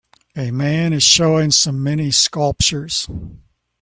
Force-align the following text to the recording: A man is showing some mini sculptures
A 0.35 0.49
man 0.49 0.93
is 0.93 1.03
showing 1.03 1.51
some 1.51 1.83
mini 1.83 2.09
sculptures 2.09 3.07